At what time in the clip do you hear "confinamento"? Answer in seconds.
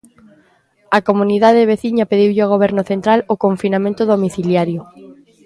3.45-4.01